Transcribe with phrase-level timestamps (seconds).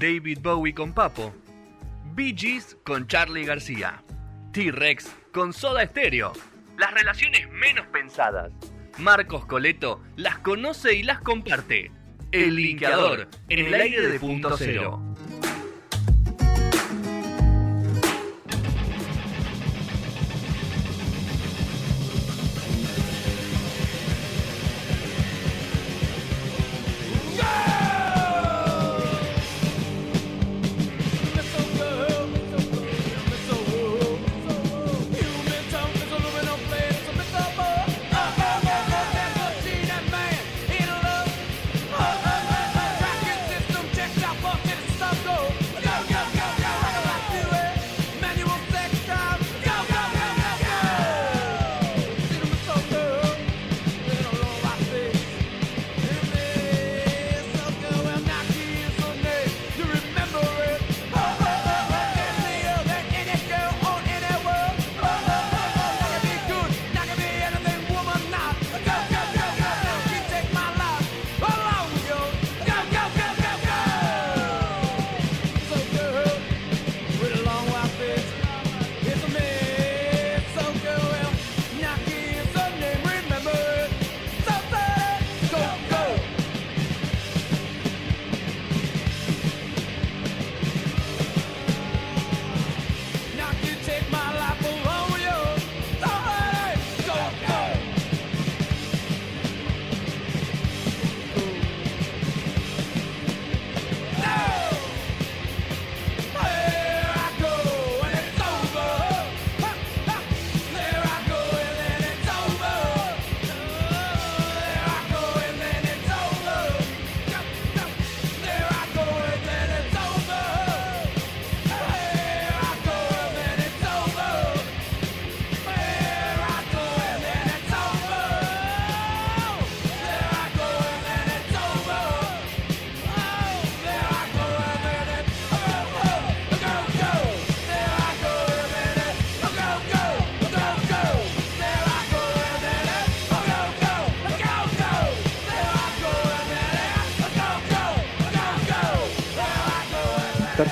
[0.00, 1.34] David Bowie con Papo,
[2.14, 4.02] Bee Gees con Charlie García,
[4.50, 6.32] T-Rex con Soda Stereo,
[6.78, 8.50] las relaciones menos pensadas.
[8.96, 11.92] Marcos Coleto las conoce y las comparte.
[12.32, 15.02] El linkeador en el aire de punto cero.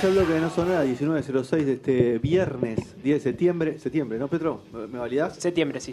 [0.01, 3.79] Tercer bloque de No Sonora, 19.06 de este viernes 10 de septiembre.
[3.81, 4.63] Septiembre, ¿no, Petro?
[4.73, 5.35] ¿Me, validás?
[5.35, 5.93] Septiembre, sí.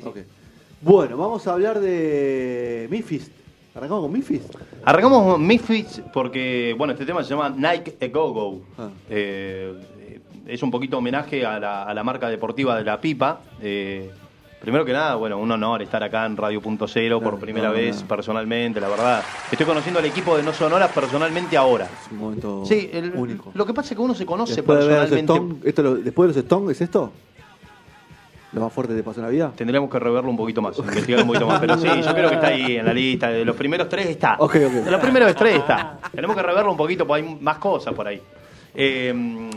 [0.79, 3.31] Bueno, vamos a hablar de Mifis.
[3.73, 4.43] ¿Arrancamos con Mifis?
[4.83, 8.61] Arrancamos con Misfits porque, bueno, este tema se llama Nike A Go Go.
[8.77, 8.89] Ah.
[9.09, 9.73] Eh,
[10.45, 13.41] es un poquito homenaje a la, a la marca deportiva de la pipa.
[13.59, 14.11] Eh,
[14.65, 17.67] primero que nada, bueno, un honor estar acá en Radio Punto Cero por No, primera
[17.67, 18.07] no, vez no.
[18.07, 19.23] personalmente, la verdad.
[19.51, 21.85] Estoy conociendo al equipo de No Sonoras personalmente ahora.
[21.85, 23.51] Es un momento Sí, el- único.
[23.53, 25.33] lo que pasa es que uno se conoce Después de ver los personalmente.
[25.55, 27.11] Stones, esto lo- después de los Stones, ¿es esto?
[28.53, 29.51] ¿Lo más fuerte que te pasó en la vida?
[29.55, 31.59] Tendríamos que reverlo un poquito más, investigar un poquito más.
[31.59, 33.27] Pero sí, yo creo que está ahí en la lista.
[33.29, 34.35] De los primeros tres está.
[34.39, 34.71] Ok, ok.
[34.85, 35.97] De los primeros tres está.
[36.13, 38.21] Tenemos que reverlo un poquito, porque hay más cosas por ahí.
[38.73, 39.49] Eh,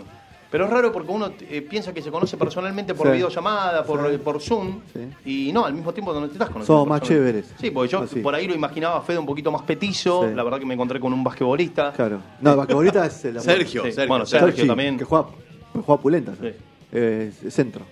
[0.50, 3.12] pero es raro porque uno eh, piensa que se conoce personalmente por Sí.
[3.14, 4.18] videollamada, por, Sí.
[4.18, 5.48] por Zoom, Sí.
[5.48, 6.66] y no, al mismo tiempo no te estás conociendo.
[6.82, 7.52] Somos más chéveres.
[7.60, 8.20] Sí, porque yo Así.
[8.20, 10.26] por ahí lo imaginaba a Fede un poquito más petizo.
[10.28, 10.34] Sí.
[10.34, 11.92] La verdad que me encontré con un basquetbolista.
[11.92, 12.20] Claro.
[12.40, 14.08] No, el basquetbolista es el Sergio, Sí, Sergio.
[14.08, 14.96] bueno, Sergio, Sergio también.
[14.98, 15.26] Que juega,
[15.72, 16.32] que juega pulenta.
[16.40, 16.50] Sí.
[16.92, 17.84] Eh, centro.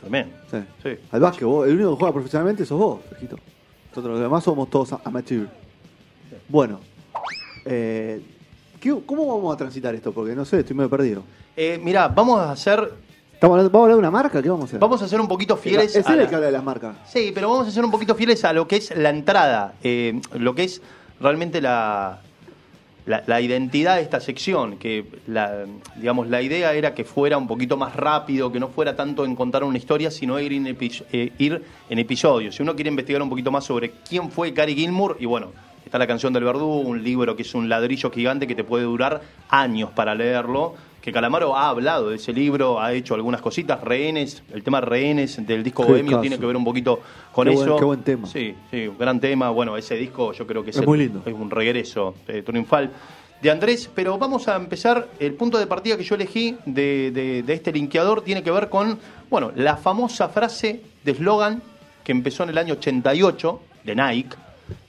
[0.00, 0.32] También.
[0.50, 0.58] Sí.
[0.82, 0.90] Sí.
[1.12, 3.36] Al básquet, vos, el único que juega profesionalmente sos vos, Sergito.
[3.90, 5.48] Nosotros los demás somos todos amateur.
[6.48, 6.78] Bueno,
[7.64, 8.20] eh,
[8.80, 10.12] ¿qué- ¿cómo vamos a transitar esto?
[10.12, 11.22] Porque no sé, estoy medio perdido.
[11.60, 12.92] Eh, mirá, vamos a hacer.
[13.34, 14.40] ¿Estamos hablando- ¿Vamos a hablar de una marca?
[14.40, 14.78] ¿Qué vamos a hacer?
[14.78, 16.62] Vamos a ser un poquito fieles es a él la- el que habla de las
[16.62, 16.96] marcas.
[17.08, 20.20] Sí, pero vamos a ser un poquito fieles a lo que es la entrada, eh,
[20.34, 20.80] lo que es
[21.20, 22.20] realmente la,
[23.06, 25.64] la, la identidad de esta sección, que la,
[25.96, 29.34] digamos, la idea era que fuera un poquito más rápido, que no fuera tanto en
[29.34, 32.54] contar una historia, sino ir en, epi- eh, ir en episodios.
[32.54, 35.48] Si uno quiere investigar un poquito más sobre quién fue Cary Gilmour, y bueno,
[35.84, 38.84] está La canción del verdugo, un libro que es un ladrillo gigante que te puede
[38.84, 43.80] durar años para leerlo, que Calamaro ha hablado de ese libro, ha hecho algunas cositas,
[43.82, 46.20] rehenes, el tema rehenes del disco Qué Bohemio caso.
[46.22, 47.00] tiene que ver un poquito
[47.32, 47.64] con Qué eso.
[47.66, 48.26] buen- qué buen tema.
[48.26, 49.50] Sí, sí, un gran tema.
[49.50, 51.22] Bueno, ese disco yo creo que es, Es el- muy lindo.
[51.24, 52.90] es un regreso eh, triunfal
[53.40, 53.88] de Andrés.
[53.94, 55.08] Pero vamos a empezar.
[55.20, 58.68] El punto de partida que yo elegí de, de- de este linkeador tiene que ver
[58.68, 58.98] con,
[59.30, 61.62] bueno, la famosa frase de eslogan
[62.04, 64.36] que empezó en el año 88 de Nike,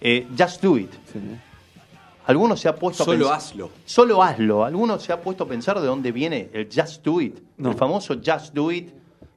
[0.02, 0.92] eh, Just Do It.
[1.14, 1.20] Sí.
[2.30, 3.38] ¿Alguno se ha puesto a Solo pensar?
[3.38, 3.70] hazlo.
[3.86, 4.64] Solo hazlo.
[4.64, 7.40] ¿Alguno se ha puesto a pensar de dónde viene el Just Do It?
[7.58, 7.72] No.
[7.72, 8.92] El famoso Just Do It,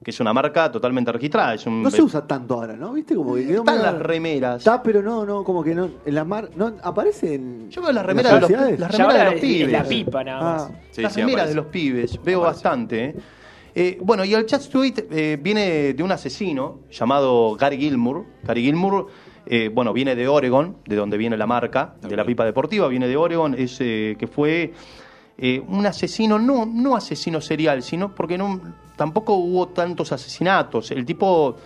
[0.05, 1.55] que es una marca totalmente registrada.
[1.55, 2.93] Es un, No se usa tanto ahora, ¿no?
[2.93, 3.15] ¿Viste?
[3.15, 4.57] Como que quedó Están medio- las remeras.
[4.59, 5.89] Está, pero no, no, como que no.
[6.05, 6.51] En las mar.
[6.55, 7.71] No, aparece en.
[7.71, 9.67] Yo veo las remeras de los, las Ya remeras ahora de los es- pibes.
[9.69, 10.63] es la pipa nada más.
[10.71, 11.49] Ah, Sí, las sí, remeras aparece.
[11.49, 13.05] de los pibes, veo bastante.
[13.05, 13.15] ¿eh?
[13.75, 18.27] Eh, bueno, y el chat tweet eh, viene de un asesino llamado Gary Gilmour.
[18.43, 19.07] Gary Gilmour,
[19.47, 23.09] eh, bueno, viene de Oregon, de donde viene la marca de la pipa deportiva, viene
[23.09, 24.73] de Oregon, es eh, que fue
[25.39, 28.61] eh, un asesino, no, no asesino serial, sino porque no,
[28.97, 30.91] tampoco hubo tantos asesinatos.
[30.93, 31.57] El tipo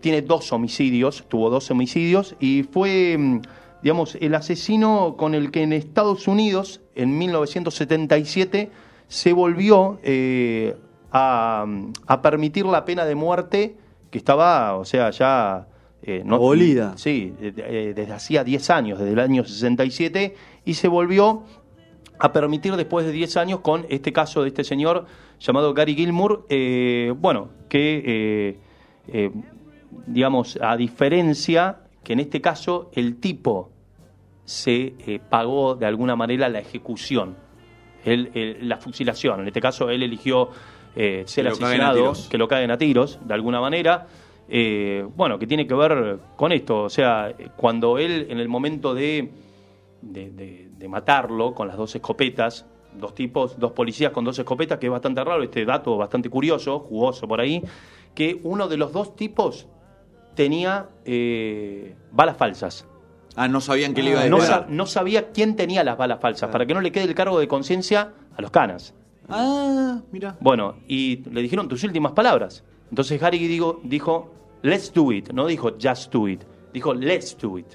[0.00, 3.40] tiene dos homicidios, tuvo dos homicidios y fue, mm,
[3.82, 8.70] digamos, el asesino con el que en Estados Unidos, en 1977,
[9.06, 10.00] se volvió
[11.12, 11.66] a,
[12.06, 13.76] a permitir la pena de muerte
[14.10, 15.68] que estaba, o sea, ya...
[16.06, 16.96] eh, no- Abolida.
[16.96, 20.34] Sí, eh, eh, desde hacía 10 años, desde el año 67,
[20.64, 21.42] y se volvió
[22.18, 25.06] a permitir después de 10 años con este caso de este señor
[25.40, 28.58] llamado Gary Gilmour, eh, bueno, que, eh,
[29.08, 29.30] eh,
[30.06, 33.70] digamos, a diferencia que en este caso el tipo
[34.44, 37.34] se eh, pagó de alguna manera la ejecución,
[38.04, 39.40] él- él- la fusilación.
[39.40, 40.50] En este caso él eligió
[40.96, 44.06] eh, ser asesinado, que lo caguen a tiros, de alguna manera.
[44.48, 46.82] Eh, bueno, que tiene que ver con esto.
[46.84, 49.30] O sea, cuando él en el momento de,
[50.02, 54.78] de, de- de matarlo con las dos escopetas, dos tipos, dos policías con dos escopetas,
[54.78, 57.62] que es bastante raro, este dato bastante curioso, jugoso por ahí,
[58.14, 59.66] que uno de los dos tipos
[60.34, 62.86] tenía eh, balas falsas.
[63.36, 64.64] Ah, no sabían que le iba a No, disparar.
[64.64, 67.40] sa- no sabía quién tenía las balas falsas, para que no le quede el cargo
[67.40, 68.94] de conciencia a los canas.
[69.28, 70.36] Ah, mira.
[70.40, 72.62] Bueno, y le dijeron tus últimas palabras.
[72.94, 74.30] Entonces Harry digo, dijo,
[74.62, 77.66] let's do it, no dijo just do it, dijo let's do it.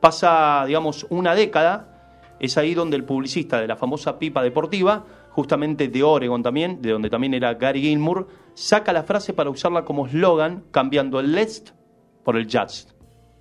[0.00, 5.88] Pasa, digamos, una década, es ahí donde el publicista de la famosa pipa deportiva, justamente
[5.88, 10.06] de Oregon también, de donde también era Gary Gilmour, saca la frase para usarla como
[10.06, 11.72] eslogan, cambiando el let's
[12.22, 12.90] por el just.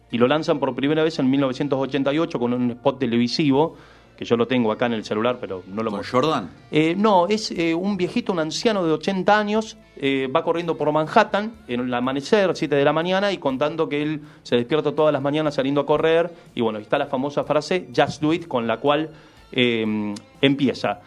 [0.10, 3.76] Y lo lanzan por primera vez en 1988 con un spot televisivo,
[4.18, 6.22] que yo lo tengo acá en el celular, pero no lo ¿Con muestro.
[6.22, 6.50] Jordan?
[6.72, 10.92] Eh, no, es eh, un viejito, un anciano de 80 años, eh, va corriendo por
[10.92, 15.14] Manhattan en el amanecer, 7 de la mañana, y contando que él se despierta todas
[15.14, 16.34] las mañanas saliendo a correr.
[16.56, 19.12] Y bueno, está la famosa frase, Just Do It, con la cual
[19.52, 21.00] eh, empieza.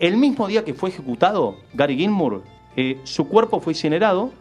[0.00, 2.42] El mismo día que fue ejecutado, Gary Gilmour,
[3.04, 4.32] su cuerpo fue incinerado,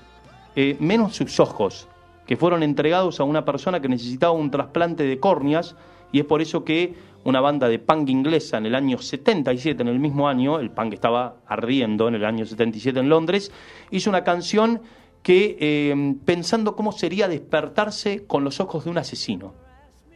[0.80, 1.88] menos sus ojos,
[2.26, 5.76] que fueron entregados a una persona que necesitaba un trasplante de córneas,
[6.14, 6.94] y es por eso que
[7.26, 10.94] una banda de punk inglesa en el año 77, en el mismo año, el punk
[10.94, 13.52] estaba ardiendo en el año 77 en Londres,
[13.92, 14.82] hizo una canción
[15.24, 19.54] que, eh, pensando cómo sería despertarse con los ojos de un asesino.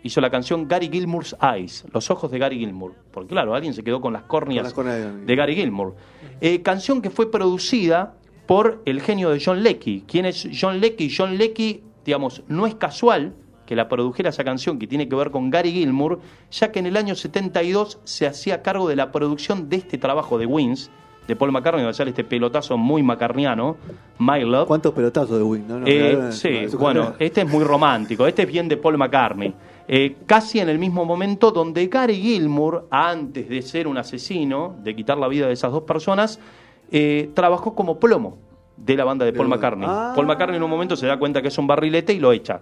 [0.03, 2.93] Hizo la canción Gary Gilmour's Eyes, los ojos de Gary Gilmour.
[3.11, 5.95] Porque claro, alguien se quedó con las córneas, las de Gary Gilmour.
[6.39, 8.13] Eh, canción que fue producida
[8.45, 10.03] por el genio de John Leckie.
[10.07, 11.11] ¿Quién es John Leckie?
[11.15, 13.33] John Leckie, digamos, no es casual
[13.67, 16.19] que la produjera esa canción que tiene que ver con Gary Gilmour,
[16.49, 20.39] ya que en el año 72 se hacía cargo de la producción de este trabajo
[20.39, 20.89] de Wings,
[21.27, 23.75] de Paul McCartney, va a ser este pelotazo muy macarniano,
[24.17, 24.67] My Love.
[24.67, 25.67] ¿Cuántos pelotazos de Wing?
[25.67, 28.77] No, no, Eh, no, no, sí, bueno, este es muy romántico, este es bien de
[28.77, 29.53] Paul McCartney.
[29.89, 34.95] Eh, casi en el mismo momento donde Gary Gilmour, antes de ser un asesino, de
[34.95, 36.39] quitar la vida de esas dos personas,
[36.91, 38.37] eh, trabajó como plomo
[38.77, 39.87] de la banda de Paul McCartney.
[39.89, 40.13] ah.
[40.15, 42.61] Paul McCartney en un momento se da cuenta que es un barrilete y lo echa.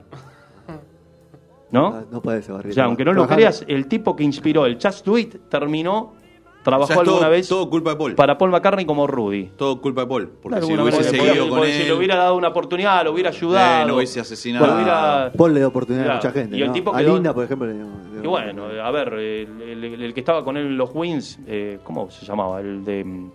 [1.75, 1.87] ¿No?
[1.87, 4.77] Ah, No puede ser sea, aunque no lo Trabajando- creas, el tipo que inspiró el
[4.81, 6.13] Just Do It terminó,
[6.63, 8.15] trabajó O sea, es alguna todo, vez todo culpa de Paul.
[8.15, 9.51] para Paul McCartney como Rudy.
[9.55, 10.29] Todo culpa de Paul.
[10.41, 11.81] Porque si alguna hubiese seguido porque- con porque él.
[11.81, 13.83] Si le hubiera dado una oportunidad, lo hubiera ayudado.
[13.83, 14.65] Eh, no hubiese asesinado.
[14.65, 16.57] lo hubiera- Paul le da oportunidad Claro, a mucha gente.
[16.57, 16.73] y el ¿no?
[16.73, 17.67] tipo a quedó- Linda, por ejemplo.
[17.67, 20.65] le dio- le dio- Y bueno, a ver, el, el- el que estaba con él
[20.65, 22.61] en los Wins, eh, ¿cómo se llamaba?
[22.61, 23.03] El de.
[23.03, 23.31] mm,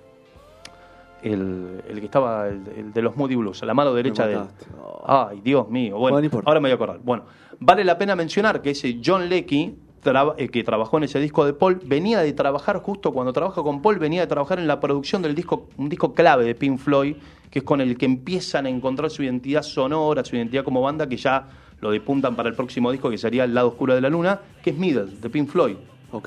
[1.22, 4.34] El, el que estaba, el, el de los Moody Blues, a la mano derecha de
[4.34, 4.40] él.
[4.82, 5.04] Oh.
[5.06, 5.98] Ay, Dios mío.
[5.98, 6.98] Bueno, ahora me voy a acordar.
[7.02, 7.24] Bueno,
[7.58, 11.44] vale la pena mencionar que ese John Leckie, traba- eh, que trabajó en ese disco
[11.44, 14.80] de Paul, venía de trabajar justo cuando trabaja con Paul, venía de trabajar en la
[14.80, 17.16] producción del disco, un disco clave de Pink Floyd,
[17.50, 21.06] que es con el que empiezan a encontrar su identidad sonora, su identidad como banda,
[21.08, 21.48] que ya
[21.80, 24.70] lo depuntan para el próximo disco, que sería El lado oscuro de la luna, que
[24.70, 25.76] es Middle, de Pink Floyd.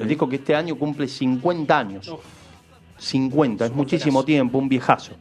[0.04, 2.14] El disco que este año cumple 50 años.
[2.98, 5.14] 50, es muchísimo tiempo, un viejazo.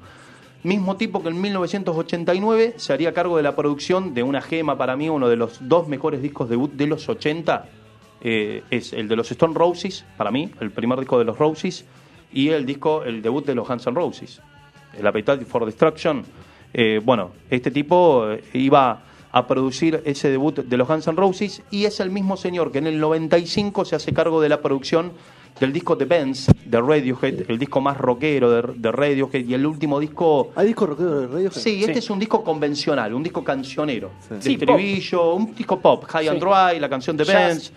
[0.62, 4.96] Mismo tipo que en 1989 se haría cargo de la producción de una gema para
[4.96, 7.68] mí, uno de los dos mejores discos debut de los 80.
[8.24, 11.84] eh, es el de los Stone Roses, para mí, el primer disco de los Roses,
[12.32, 14.40] y el disco, el debut de los Guns N' Roses,
[14.96, 16.24] el Appetite for Destruction.
[16.72, 21.62] Eh, bueno, este tipo eh, iba a producir ese debut de los Guns N' Roses
[21.70, 25.12] y es el mismo señor que en el 95 se hace cargo de la producción
[25.60, 29.64] del disco The Benz de Radiohead, el disco más rockero de, de Radiohead y el
[29.66, 31.50] último disco ¿Hay disco rockero de radio?
[31.52, 34.10] Sí, este es un disco convencional, un disco cancionero.
[34.28, 34.34] Sí.
[34.34, 36.40] De Sí, estribillo, un disco pop, High and.
[36.40, 37.34] Dry, la canción de Jazz.
[37.48, 37.72] Benz,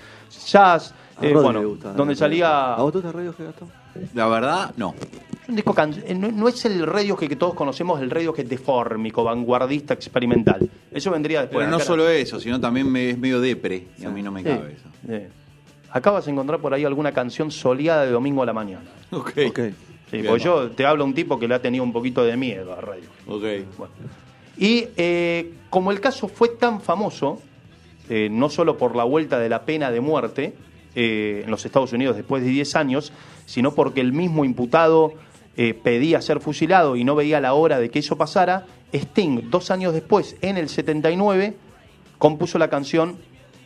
[0.52, 3.70] jazz, A eh, bueno, gusta, donde ¿A salía vos te gusta radio, Gastón?
[4.14, 4.94] La verdad, no.
[5.48, 9.24] un disco can- eh, no, no es el Radiohead que todos conocemos, el Radiohead defórmico,
[9.24, 10.68] vanguardista, experimental.
[10.92, 11.66] Eso vendría después.
[11.66, 13.88] Pero no solo eso, sino también me- es medio depre.
[14.00, 14.90] Y a mí no me Sí, cabe eso.
[15.92, 18.86] Acá vas a encontrar por ahí alguna canción soleada de domingo a la mañana.
[19.12, 19.32] Ok.
[19.50, 19.60] Ok.
[20.12, 20.28] Sí, Bien.
[20.28, 22.74] porque yo te hablo a un tipo que le ha tenido un poquito de miedo
[22.74, 23.10] a Radiohead.
[23.28, 23.78] Ok.
[23.78, 23.94] Bueno.
[24.58, 27.42] Y eh, como el caso fue tan famoso,
[28.10, 30.54] eh, no solo por la vuelta de la pena de muerte
[30.96, 33.12] eh, en los Estados Unidos después de 10 años,
[33.46, 35.14] sino porque el mismo imputado
[35.58, 39.72] eh, pedía ser fusilado y no veía la hora de que eso pasara, Sting, dos
[39.72, 41.56] años después, en el 79,
[42.18, 43.18] compuso la canción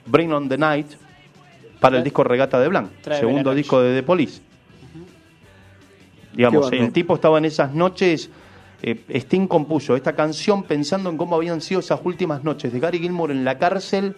[0.05, 0.88] Bring on the Night
[1.79, 4.41] para el disco Regata de Blanc, segundo disco de The Police.
[6.33, 8.29] Digamos, el tipo estaba en esas noches.
[8.81, 13.00] eh, Sting compuso esta canción pensando en cómo habían sido esas últimas noches de Gary
[13.00, 14.15] Gilmore en la cárcel,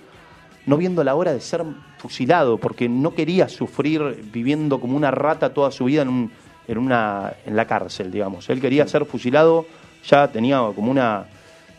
[0.67, 1.63] no viendo la hora de ser
[1.97, 6.31] fusilado, porque no quería sufrir viviendo como una rata toda su vida en, un-
[6.67, 8.49] en, una, en la cárcel, digamos.
[8.49, 9.65] Él quería ser fusilado,
[10.05, 11.25] ya tenía como una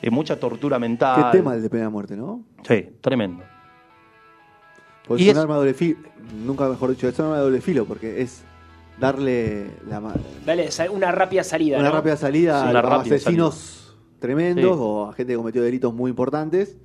[0.00, 1.30] eh, mucha tortura mental.
[1.30, 2.42] Qué tema el de pena de muerte, ¿no?
[2.66, 3.44] Sí, tremendo.
[5.06, 5.98] Porque Y es un es- arma de doble filo,
[6.44, 8.44] nunca mejor dicho, es un arma de doble filo porque es
[9.00, 10.00] darle la,
[10.46, 11.78] Dale, una rápida salida.
[11.78, 11.94] una ¿no?
[11.94, 14.80] rápida salida Sí, a, asesinos tremendos Sí.
[14.80, 16.76] o a gente que cometió delitos muy importantes,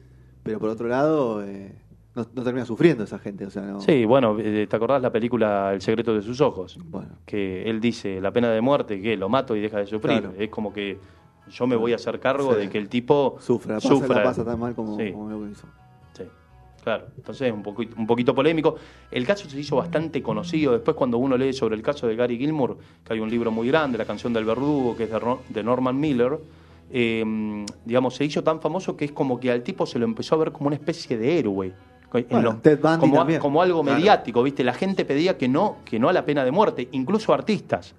[0.44, 1.76] pero por otro lado eh,
[2.16, 3.82] no, no termina sufriendo esa gente, o sea, no.
[3.82, 6.80] Sí, bueno, eh, ¿te acordás la película El secreto de sus ojos?
[6.86, 7.10] Bueno.
[7.26, 10.22] Que él dice la pena de muerte, que lo mato y deja de sufrir.
[10.22, 10.34] Claro.
[10.40, 10.98] Es como que
[11.52, 12.62] yo me voy a hacer cargo Sí.
[12.62, 14.16] de que el tipo Sufra, pasa, sufra.
[14.18, 15.12] la pasa tan mal como, Sí.
[15.12, 15.68] como lo que hizo.
[16.88, 17.08] Claro.
[17.18, 18.76] Entonces es un poquito, un poquito polémico.
[19.12, 20.72] El caso se hizo bastante conocido.
[20.72, 23.68] Después cuando uno lee sobre el caso de Gary Gilmore, que hay un libro muy
[23.68, 25.10] grande, La canción del verdugo, que es
[25.50, 26.40] de, Norman Miller,
[26.90, 30.36] eh, digamos, se hizo tan famoso que es como que al tipo se lo empezó
[30.36, 31.74] a ver como una especie de héroe.
[32.14, 33.42] En Bueno, los- Ted Bundy como, también.
[33.42, 33.98] como algo Claro.
[34.00, 34.64] mediático, ¿viste?
[34.64, 37.96] La gente pedía que no, que no a la pena de muerte, incluso artistas,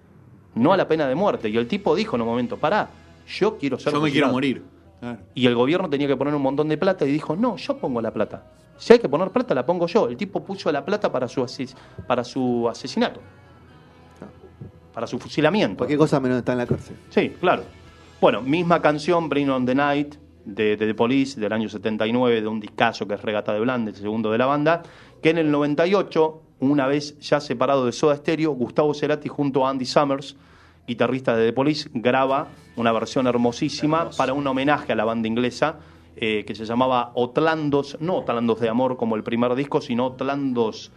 [0.55, 1.51] no a la pena de muerte.
[1.51, 2.89] Y el tipo dijo en un momento, pará,
[3.29, 4.33] yo quiero ser Yo me quiero fusilado".
[4.33, 4.63] morir.
[5.01, 5.19] Claro.
[5.35, 8.01] Y el gobierno tenía que poner un montón de plata y dijo, no, yo pongo
[8.01, 8.51] la plata.
[8.79, 10.09] Si hay que poner plata, la pongo yo.
[10.09, 11.75] El tipo puso la plata para su, ases-
[12.07, 13.21] para su asesinato,
[14.95, 15.77] para su fusilamiento.
[15.79, 16.97] Cualquier cosa menos está en la cárcel.
[17.11, 17.65] Sí, claro.
[18.21, 22.49] Bueno, misma canción, Bring on the Night, de, de The Police, del año 79, de
[22.49, 24.83] un discazo que es Regata de Bland, el segundo de la banda,
[25.23, 29.71] que en el 98, una vez ya separado de Soda Stereo, Gustavo Cerati junto a
[29.71, 30.37] Andy Summers,
[30.87, 34.17] guitarrista de The Police, graba una versión hermosísima Hermoso.
[34.19, 35.77] para un homenaje a la banda inglesa
[36.21, 40.91] eh, que se llamaba Otlandos, no Otlandos de Amor como el primer disco, sino Otlandos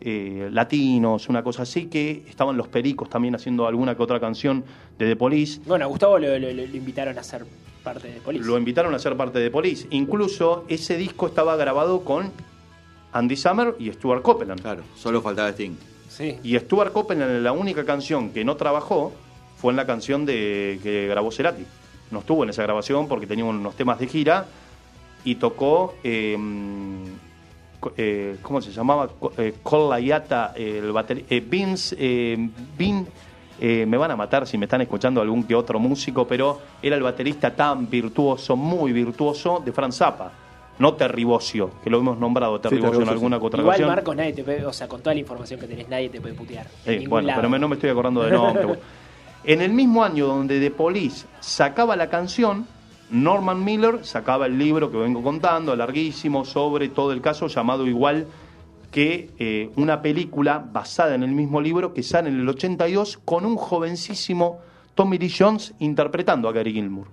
[0.00, 4.64] eh, latinos, una cosa así, que estaban los Pericos también haciendo alguna que otra canción
[4.98, 5.60] de The Police.
[5.66, 7.44] Bueno, a Gustavo lo, lo- lo invitaron a ser
[7.82, 8.44] parte de Police.
[8.44, 9.86] Lo invitaron a ser parte de Police.
[9.90, 12.30] Incluso ese disco estaba grabado con
[13.12, 14.60] Andy Summer y Stuart Copeland.
[14.60, 15.76] Claro, solo faltaba Sting.
[16.08, 16.36] Sí.
[16.42, 19.12] Y Stuart Copeland, la única canción que no trabajó
[19.56, 21.64] fue en la canción de que grabó Cerati.
[22.10, 24.46] No estuvo en esa grabación porque tenía unos temas de gira
[25.26, 26.36] y tocó, eh,
[27.96, 29.08] eh, ¿cómo se llamaba?
[29.08, 31.34] Co- Eh, Col Layata, el baterista.
[31.48, 33.06] Vince, eh, Vin,
[33.60, 36.96] eh, me van a matar si me están escuchando algún que otro músico, pero era
[36.96, 40.32] el baterista tan virtuoso, muy virtuoso de Franz Zappa.
[40.78, 43.88] No Terry Bozzio, que lo hemos nombrado Sí, Bozzio en alguna otra Igual, ocasión.
[43.88, 46.34] Marcos, nadie te puede, o sea, con toda la información que tenés, nadie te puede
[46.34, 46.66] putear.
[46.84, 47.38] Eh, bueno, lado.
[47.40, 48.78] pero me- no me estoy acordando de nombre.
[49.44, 52.66] En el mismo año donde The Police sacaba la canción,
[53.10, 58.26] Norman Miller sacaba el libro que vengo contando, larguísimo, sobre todo el caso, llamado igual
[58.90, 63.44] que eh, una película basada en el mismo libro que sale en el 82 con
[63.44, 64.58] un jovencísimo
[64.94, 67.06] Tommy Lee Jones interpretando a Gary Gilmour.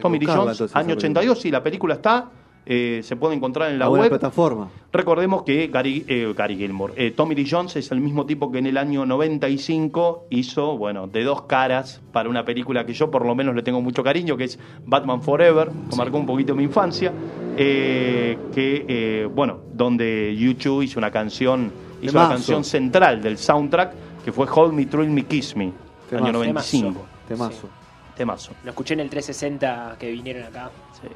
[0.00, 2.30] Tommy Lee Jones, año esa 82, sí, la película está,
[2.70, 4.08] eh, se puede encontrar en la web.
[4.10, 4.68] plataforma.
[4.92, 8.58] Recordemos que Gary, eh, Gary Gilmore, eh, Tommy Lee Jones es el mismo tipo que
[8.58, 13.24] en el año 95 hizo, bueno, de dos caras para una película que yo por
[13.24, 16.64] lo menos le tengo mucho cariño, que es Batman Forever, que marcó un poquito mi
[16.64, 17.12] infancia,
[17.56, 21.72] eh, que, eh, bueno, donde YouTube hizo una canción,
[22.02, 22.28] hizo la Temazo.
[22.34, 23.92] canción central del soundtrack,
[24.24, 25.72] que fue Hold Me, Thrill Me, Kiss Me,
[26.10, 26.24] Temazo.
[26.24, 27.06] año 95.
[27.26, 27.68] Temazo,
[28.16, 28.52] Temazo.
[28.64, 30.70] Lo escuché en el 360 que vinieron acá.
[31.00, 31.08] Sí.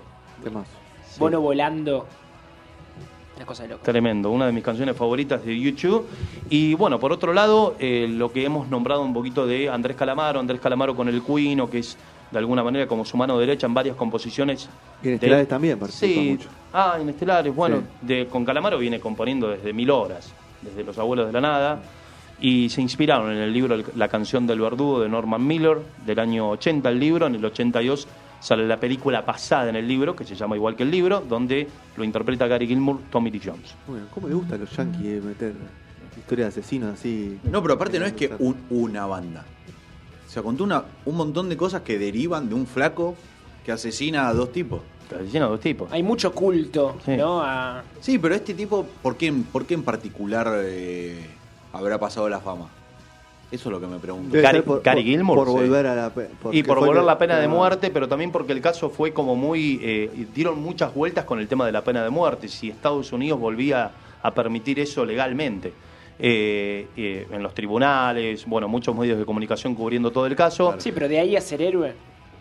[0.42, 0.66] temazo.
[1.18, 2.06] Bono volando.
[3.36, 3.82] Una cosa de loco.
[3.82, 6.06] Tremendo, una de mis canciones favoritas de YouTube.
[6.50, 10.38] Y bueno, por otro lado, eh, lo que hemos nombrado un poquito de Andrés Calamaro,
[10.38, 11.96] Andrés Calamaro con el Cuino, que es
[12.30, 14.68] de alguna manera como su mano derecha en varias composiciones.
[15.02, 16.48] Y en de- Estelares también participa Sí, mucho.
[16.72, 18.06] ah, en Estelares, bueno, Sí.
[18.06, 21.82] de, con Calamaro viene componiendo desde mil horas, desde Los Abuelos de la Nada.
[22.40, 26.48] y se inspiraron en el libro La canción del verdugo de Norman Miller del año
[26.50, 28.08] 80 el libro, en el 82
[28.42, 31.68] sale la película basada en el libro, que se llama igual que el libro, donde
[31.96, 33.74] lo interpreta Gary Gilmour, Tommy Lee Jones.
[33.86, 35.52] Bueno, ¿cómo le gusta a los yankees meter
[36.18, 37.38] historias de asesinos así?
[37.44, 39.44] No, pero aparte no es que un- una banda.
[40.26, 43.14] O sea, contó una, un montón de cosas que derivan de un flaco
[43.64, 44.80] que asesina a dos tipos.
[45.08, 45.92] Que asesina a dos tipos.
[45.92, 47.16] Hay mucho culto, Sí.
[47.16, 47.40] ¿no?
[47.42, 51.24] A- Sí, pero este tipo, ¿por qué, por qué en particular eh,
[51.72, 52.68] habrá pasado la fama?
[53.52, 54.32] Eso es lo que me pregunto.
[54.32, 55.52] Ser por, Gary por- Gilmour, Por sí.
[55.52, 56.12] volver a la
[56.52, 59.36] Y por volver la pena de ah, muerte, pero también porque el caso fue como
[59.36, 59.78] muy...
[59.82, 63.38] eh, dieron muchas vueltas con el tema de la pena de muerte, si Estados Unidos
[63.38, 63.90] volvía
[64.22, 65.72] a permitir eso legalmente.
[66.18, 70.74] Eh, eh, en los tribunales, bueno, muchos medios de comunicación cubriendo todo el caso.
[70.78, 71.92] Sí, pero de ahí a ser héroe,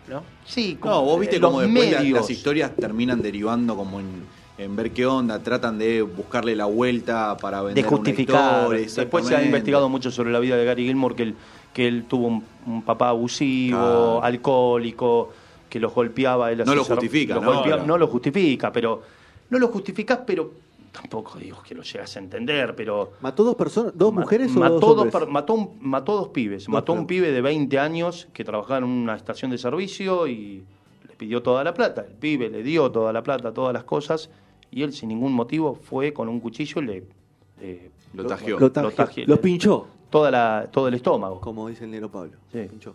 [0.08, 0.22] ¿no?
[0.46, 2.22] Sí, No, vos viste eh, cómo después medios.
[2.22, 4.24] las historias terminan derivando como en,
[4.64, 8.68] en ver qué onda, tratan de buscarle la vuelta para vender de justificar.
[8.68, 11.36] una historia, Después se ha investigado mucho sobre la vida de Gary Gilmore, que él,
[11.74, 15.32] que él tuvo un, un papá abusivo, alcohólico,
[15.70, 16.52] que los golpeaba.
[16.52, 17.50] Él No lo justifica, los ¿no?
[17.54, 17.86] golpeaba- Claro.
[17.88, 19.02] no lo justifica, pero
[19.50, 20.52] no lo justificás, pero
[20.92, 24.60] tampoco digo que lo llegas a entender, pero ¿Mató dos personas, dos Ma- mujeres o
[24.60, 26.68] mató dos dos mató, un- mató dos pibes.
[26.70, 30.64] mató a un pibe de 20 años que trabajaba en una estación de servicio y
[31.08, 32.06] le pidió toda la plata.
[32.08, 34.30] El pibe le dio toda la plata, todas las cosas,
[34.72, 37.04] y él sin ningún motivo fue con un cuchillo y le...
[37.62, 38.60] eh, Lo tajeó.
[38.60, 39.24] Lo, tajeó, Lo tajeó.
[39.28, 41.40] lo pinchó, toda la, todo el estómago.
[41.42, 42.38] como dice el negro Pablo.
[42.52, 42.60] Sí.
[42.70, 42.94] Pinchó.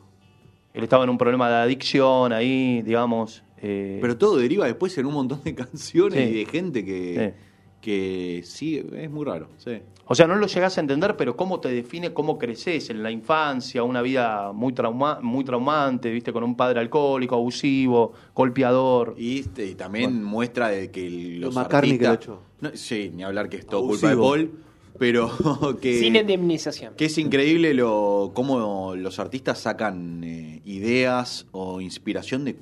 [0.74, 3.42] Él estaba en un problema de adicción ahí, digamos.
[3.62, 6.34] eh, Pero todo deriva después en un montón de canciones Sí.
[6.34, 7.42] y de gente que, Sí.
[7.86, 9.46] Que sí, es muy raro.
[9.58, 9.78] Sí.
[10.06, 13.12] O sea, no lo llegás a entender, pero cómo te define cómo creces en la
[13.12, 19.14] infancia, una vida muy, trauma, muy traumante, viste, con un padre alcohólico, abusivo, golpeador.
[19.16, 22.16] Y, este, y también muestra de que los que lo artistas...
[22.16, 22.42] echó.
[22.60, 24.00] No, sí, ni hablar que es todo Abusivo.
[24.00, 24.60] culpa de Paul,
[24.98, 26.00] pero que...
[26.00, 26.94] Sin indemnización.
[26.96, 32.56] Que es increíble lo cómo los artistas sacan eh, ideas o inspiración de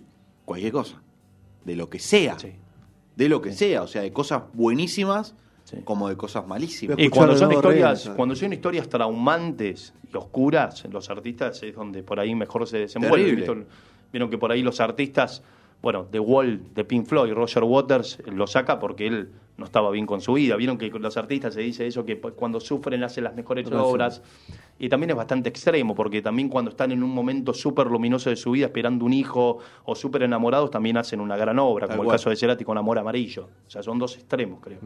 [0.45, 1.03] cualquier cosa,
[1.65, 2.53] de lo que sea, Sí.
[3.17, 5.79] De lo que sea, o sea, de cosas buenísimas Sí.
[5.83, 6.97] como de cosas malísimas.
[6.97, 12.03] Pero Y cuando son historias, cuando son historias traumantes y oscuras, los artistas es donde
[12.03, 13.67] por ahí mejor se desenvuelven.
[14.13, 15.43] Vieron que por ahí los artistas,
[15.85, 19.91] bueno, The Wall de Pink Floyd, Roger Waters eh, lo saca porque él no estaba
[19.91, 20.57] bien con su vida.
[20.57, 24.23] Vieron que los artistas se dice eso, que pues, cuando sufren hacen las mejores obras.
[24.79, 28.37] Y también es bastante extremo, porque también cuando están en un momento súper luminoso de
[28.37, 32.07] su vida, esperando un hijo o súper enamorados, también hacen una gran obra, Tal como
[32.07, 32.15] cual.
[32.15, 33.49] el caso de Cerati con Amor Amarillo.
[33.67, 34.79] O sea, son dos extremos, creo,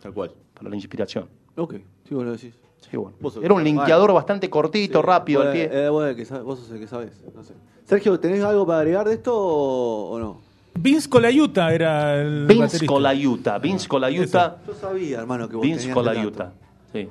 [0.00, 0.32] Tal cual.
[0.54, 1.28] para la inspiración.
[1.56, 1.74] Ok,
[2.08, 2.54] sí, vos lo decís.
[2.90, 3.16] Sí, bueno.
[3.20, 5.06] Vos Era un linkeador bastante cortito, Sí.
[5.06, 5.68] rápido Vos, pie.
[5.72, 7.24] eh, vos, el que vos sos el que sabes.
[7.34, 7.54] No sé.
[7.84, 10.40] Sergio, ¿tenés algo para agregar de esto o no?
[10.78, 12.86] Vince Colaiuta era el Vince baterista.
[12.86, 15.90] Colaiuta, Vince Colaiuta, Yo sabía, hermano, que vos Vince.
[15.92, 16.52] Colaiuta.
[16.92, 17.08] Sí.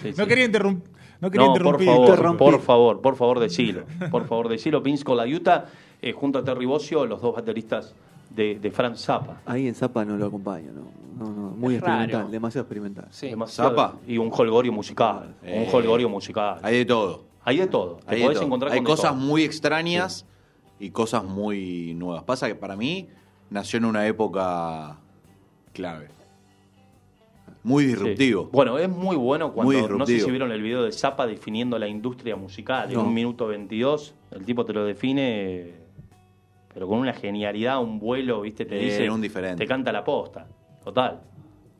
[0.00, 0.28] Sí, No sí.
[0.28, 0.90] quería interrumpir.
[1.20, 1.86] No quería No, por interrumpir.
[1.88, 2.38] favor, Interrumpir.
[2.38, 3.84] por favor, por favor, decilo.
[4.10, 4.80] Por favor, decilo.
[4.80, 5.66] Vince Colaiuta,
[6.02, 7.94] eh, junto a Terry Bossio, los dos bateristas
[8.30, 9.40] de, de Frank Zappa.
[9.46, 10.82] Ahí en Zapa no lo acompaño, no.
[11.24, 12.30] no, no muy Es experimental, raro.
[12.30, 13.06] demasiado experimental.
[13.10, 13.28] Sí.
[13.28, 13.94] Demasiado- Zappa.
[14.06, 15.34] Y un holgorio musical.
[15.42, 16.58] Eh, un holgorio musical.
[16.62, 17.24] Hay de todo.
[17.44, 17.96] Hay de todo.
[18.06, 18.46] Te Hay, de podés todo.
[18.46, 19.20] encontrar Hay con cosas todo.
[19.20, 20.26] muy extrañas
[20.78, 22.24] y cosas muy nuevas.
[22.24, 23.08] Pasa que para mí
[23.50, 24.98] nació en una época
[25.72, 26.08] clave.
[27.62, 27.88] Muy Sí.
[27.90, 28.50] disruptivo.
[28.52, 29.72] Bueno, es muy bueno cuando.
[29.72, 32.88] Muy no sé si vieron el video de Zappa definiendo la industria musical.
[32.90, 33.04] En No.
[33.04, 35.72] un minuto 22, el tipo te lo define,
[36.72, 38.66] pero con una genialidad, un vuelo, ¿viste?
[38.66, 39.10] Te Eh, dice.
[39.10, 39.64] un diferente.
[39.64, 40.46] Te canta la posta.
[40.84, 41.20] Total.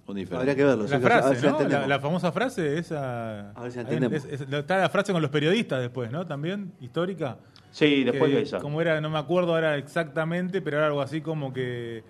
[0.06, 0.36] Un diferente.
[0.36, 0.82] Habría que verlo.
[0.84, 1.56] La Sergio, a ver frase, si la ¿no?
[1.58, 1.88] La, entendemos.
[1.88, 3.50] la famosa frase esa.
[3.50, 4.24] A ver si entendemos.
[4.24, 6.26] es- es- está la frase con los periodistas después, ¿no?
[6.26, 7.36] También, histórica.
[7.74, 8.60] Sí, después que, de esa.
[8.60, 12.04] Como era, no me acuerdo ahora exactamente, pero era algo así como que.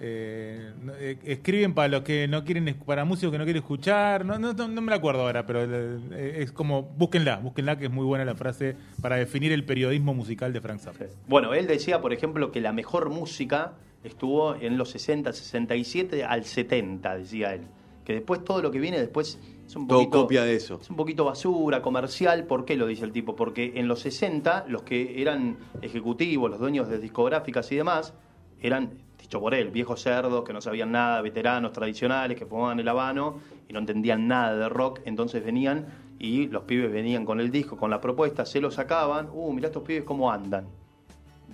[0.00, 4.36] eh, eh, escriben para los que no quieren, para músicos que no quieren escuchar, no,
[4.36, 8.04] no, no, me la acuerdo ahora, pero eh, es como, búsquenla, búsquenla que es muy
[8.04, 11.04] buena la frase para definir el periodismo musical de Frank Zappa.
[11.28, 16.44] Bueno, él decía, por ejemplo, que la mejor música estuvo en los 60, 67 al
[16.44, 17.62] 70, decía él.
[18.04, 20.22] Que después todo lo que viene después es un Todo poquito...
[20.22, 20.78] copia de eso.
[20.80, 22.44] Es un poquito basura, comercial.
[22.44, 23.34] ¿Por qué lo dice el tipo?
[23.36, 28.14] Porque en los 60, los que eran ejecutivos, los dueños de discográficas y demás,
[28.60, 32.88] eran, dicho por él, viejos cerdos que no sabían nada, veteranos tradicionales que fumaban el
[32.88, 35.00] habano y no entendían nada de rock.
[35.04, 35.86] Entonces venían
[36.18, 39.28] y los pibes venían con el disco, con la propuesta, se lo sacaban.
[39.32, 40.66] Uh, mirá estos pibes cómo andan.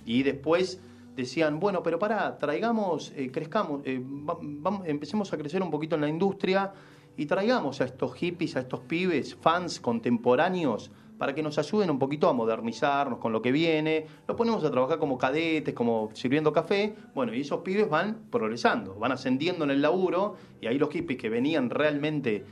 [0.05, 0.79] Y después
[1.15, 6.01] decían, bueno, pero pará, traigamos, eh, crezcamos, eh, va- empecemos a crecer un poquito en
[6.01, 6.71] la industria
[7.17, 11.99] y traigamos a estos hippies, a estos pibes, fans contemporáneos, para que nos ayuden un
[11.99, 14.07] poquito a modernizarnos con lo que viene.
[14.27, 16.95] Los ponemos a trabajar como cadetes, como sirviendo café.
[17.15, 21.19] Bueno, y esos pibes van progresando, van ascendiendo en el laburo y ahí los hippies
[21.19, 22.43] que venían realmente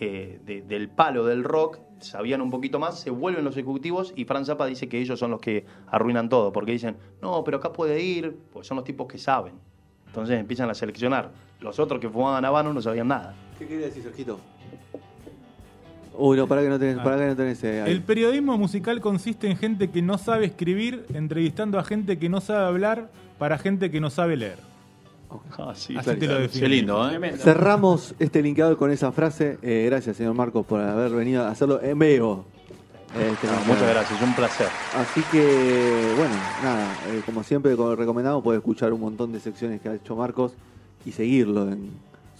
[0.00, 4.24] eh, de- del palo del rock, sabían un poquito más, se vuelven los ejecutivos y
[4.24, 7.72] Franz Zappa dice que ellos son los que arruinan todo, porque dicen, no, pero acá
[7.72, 9.54] puede ir, pues son los tipos que saben.
[10.14, 11.30] Entonces empiezan a seleccionar.
[11.60, 13.34] Los otros que fumaban habano no sabían nada.
[13.58, 14.38] ¿Qué quería decir, Sergito?
[16.16, 17.02] Uy, no, para que no tenés, Ah.
[17.02, 17.90] para que no tenés eh, ahí.
[17.90, 22.40] El periodismo musical consiste en gente que no sabe escribir, entrevistando a gente que no
[22.40, 24.58] sabe hablar, para gente que no sabe leer.
[25.58, 26.48] Ah, sí, Así te lo.
[26.48, 27.32] Qué lindo, ¿eh?
[27.36, 29.58] Cerramos este linkeador con esa frase.
[29.62, 32.44] Eh, gracias, señor Marcos, por haber venido a hacerlo en vivo.
[33.16, 33.66] Eh, este No, linkeador.
[33.66, 34.66] muchas gracias, un placer.
[34.96, 39.80] Así que, bueno, nada, eh, como siempre, como recomendado, puede escuchar un montón de secciones
[39.80, 40.52] que ha hecho Marcos
[41.06, 41.90] y seguirlo en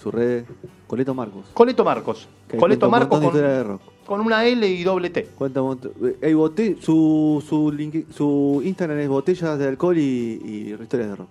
[0.01, 0.47] sus redes.
[0.87, 1.47] Coleto Marcos.
[1.55, 2.29] Coleto Marcos.
[2.49, 3.81] que Coleto un Marcos de con, rock.
[4.07, 5.25] con una L y doble T.
[5.39, 10.03] Cuenta un montón- eh, bote- su, su, link- su Instagram es botellas de alcohol y,
[10.45, 11.29] y historias de rock.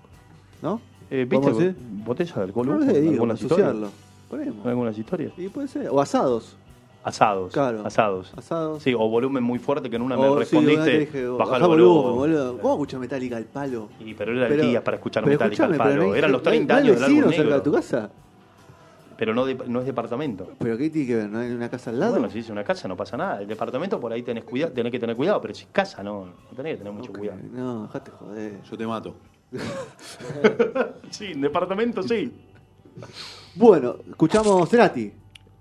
[0.62, 0.80] ¿No?
[1.12, 1.36] Eh, ¿Viste?
[1.38, 1.76] ¿Podemos decir?
[2.06, 2.68] Botella de alcohol.
[2.68, 3.90] No sé, digo, asociarlo.
[4.30, 4.66] Ponemos.
[4.66, 5.34] Algunas historias.
[5.38, 5.90] Y puede ser.
[5.92, 6.56] O asados.
[7.04, 7.52] Asados.
[7.52, 7.86] Claro.
[7.86, 8.34] Asados.
[8.38, 8.82] Asados.
[8.82, 10.84] Sí, o volumen muy fuerte que en una me O, sí, una respondiste.
[10.92, 12.16] te dije, baja el volumen, volumen.
[12.18, 12.58] boludo.
[12.60, 13.90] ¿Cómo escucha Metallica al palo?
[14.00, 16.04] Y, pero era el Pero- día para escuchar Metallica al palo.
[16.08, 18.10] no Eran los no hay- 30 no años del álbum cerca de tu casa?
[19.18, 20.50] Pero no, de- no es departamento.
[20.60, 21.30] ¿Pero qué tiene que ver?
[21.30, 22.14] ¿No hay una casa al lado?
[22.14, 23.42] Bueno, si es una casa no pasa nada.
[23.42, 26.26] El departamento por ahí tenés, cuidado, tenés que tener cuidado, pero si es casa no,
[26.26, 27.38] no tenés que tener mucho cuidado.
[27.52, 28.62] No, dejate joder.
[28.64, 29.16] Yo te mato.
[31.12, 32.32] Sí, en departamento sí.
[33.56, 35.12] Bueno, escuchamos Cerati.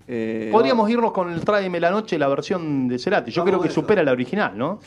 [0.07, 3.31] Eh, Podríamos irnos con el Tráeme la noche, la versión de Cerati.
[3.31, 3.81] Yo Vamos creo con que eso.
[3.81, 4.79] supera la original, ¿no?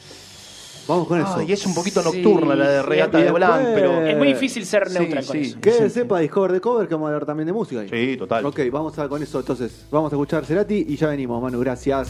[0.88, 1.34] Vamos con eso.
[1.38, 2.82] Ah, y es un poquito Sí, nocturna la de.
[2.82, 4.02] Regata de Blanc, después- pero.
[4.06, 5.42] Es muy difícil ser Sí, neutral con sí.
[5.42, 5.60] eso.
[5.60, 7.80] Que sepa Discover de Cover que vamos a hablar también de música.
[7.80, 7.88] ahí.
[7.88, 8.46] Sí, total.
[8.46, 9.86] Ok, vamos a con eso entonces.
[9.90, 11.58] Vamos a escuchar Cerati y ya venimos, Manu.
[11.58, 12.08] Gracias.